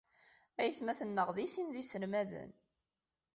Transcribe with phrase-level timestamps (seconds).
[0.61, 2.51] Aytmaten-nneɣ deg sin d iselmaden.